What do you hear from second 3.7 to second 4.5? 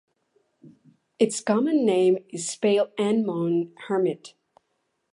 hermit.